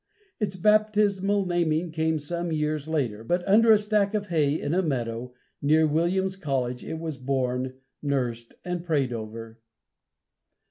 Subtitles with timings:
[0.39, 4.81] Its baptismal naming came some years later, but under a stack of hay in a
[4.81, 5.31] meadow,
[5.61, 9.59] near Williams College, it was born, nursed and prayed over.